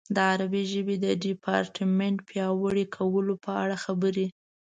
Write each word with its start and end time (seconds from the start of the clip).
د 0.15 0.17
عربي 0.31 0.63
ژبې 0.71 0.95
د 1.05 1.05
ډیپارټمنټ 1.23 2.17
پیاوړي 2.29 2.85
کولو 2.95 3.33
په 3.45 3.51
اړه 3.63 3.75
خبرې. 3.85 4.27